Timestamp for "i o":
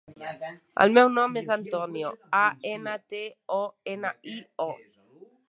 4.35-4.71